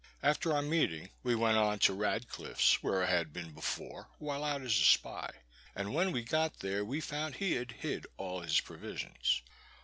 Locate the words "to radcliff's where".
1.77-3.03